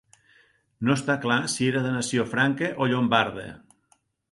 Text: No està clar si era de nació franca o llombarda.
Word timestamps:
No 0.89 0.95
està 0.99 1.15
clar 1.25 1.37
si 1.57 1.67
era 1.73 1.83
de 1.85 1.93
nació 1.97 2.27
franca 2.33 2.73
o 2.87 2.91
llombarda. 2.95 3.47